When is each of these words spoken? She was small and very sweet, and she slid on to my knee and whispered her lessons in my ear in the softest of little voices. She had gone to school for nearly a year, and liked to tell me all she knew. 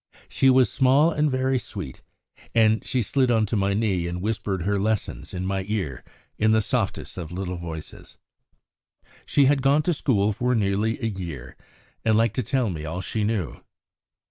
She 0.27 0.49
was 0.49 0.71
small 0.73 1.11
and 1.11 1.29
very 1.29 1.59
sweet, 1.59 2.01
and 2.55 2.83
she 2.83 3.03
slid 3.03 3.29
on 3.29 3.45
to 3.45 3.55
my 3.55 3.75
knee 3.75 4.07
and 4.07 4.19
whispered 4.19 4.63
her 4.63 4.79
lessons 4.79 5.31
in 5.31 5.45
my 5.45 5.63
ear 5.67 6.03
in 6.39 6.49
the 6.53 6.59
softest 6.61 7.19
of 7.19 7.31
little 7.31 7.57
voices. 7.57 8.17
She 9.27 9.45
had 9.45 9.61
gone 9.61 9.83
to 9.83 9.93
school 9.93 10.33
for 10.33 10.55
nearly 10.55 10.97
a 10.99 11.05
year, 11.07 11.55
and 12.03 12.17
liked 12.17 12.35
to 12.37 12.41
tell 12.41 12.71
me 12.71 12.83
all 12.83 13.01
she 13.01 13.23
knew. 13.23 13.61